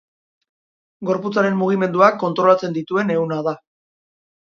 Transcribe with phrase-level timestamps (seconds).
[1.09, 3.55] Gorputzaren mugimenduak kontrolatzen dituen ehuna da.